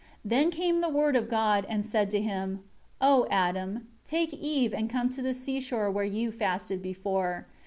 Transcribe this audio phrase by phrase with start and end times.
[0.23, 2.63] 7 Then came the Word of God and said to him,
[2.99, 7.45] "O Adam, take Eve and come to the seashore where you fasted before.